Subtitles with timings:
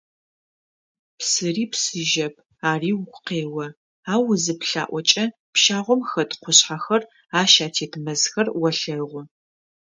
[1.17, 2.35] Псыри псыжьэп,
[2.69, 3.63] ари угу къео,
[4.13, 7.01] ау узыплъаӏокӏэ, пщагъом хэт къушъхьэхэр,
[7.41, 9.23] ащ атет мэзхэр олъэгъу.